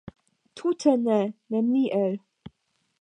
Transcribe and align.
Tute 0.55 0.93
ne, 1.05 1.19
neniel. 1.49 2.15